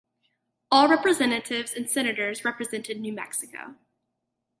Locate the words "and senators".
1.75-2.43